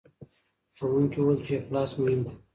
ښوونکي 0.77 1.19
وویل 1.19 1.39
چې 1.47 1.53
اخلاص 1.57 1.91
مهم 2.01 2.21
دی. 2.25 2.33